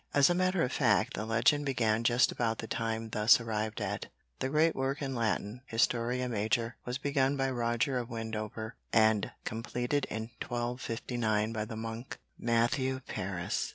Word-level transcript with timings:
As 0.15 0.31
a 0.31 0.33
matter 0.33 0.63
of 0.63 0.71
fact 0.71 1.13
the 1.13 1.27
legend 1.27 1.63
began 1.67 2.03
just 2.03 2.31
about 2.31 2.57
the 2.57 2.65
time 2.65 3.11
thus 3.11 3.39
arrived 3.39 3.79
at. 3.79 4.07
The 4.39 4.49
great 4.49 4.73
work 4.75 4.99
in 4.99 5.13
Latin, 5.13 5.61
"Historia 5.67 6.27
Major," 6.27 6.75
was 6.85 6.97
begun 6.97 7.37
by 7.37 7.51
Roger 7.51 7.99
of 7.99 8.09
Wendover 8.09 8.77
and 8.91 9.31
completed 9.45 10.05
in 10.09 10.31
1259 10.41 11.53
by 11.53 11.65
the 11.65 11.75
monk 11.77 12.17
Matthew 12.35 13.01
Paris. 13.07 13.69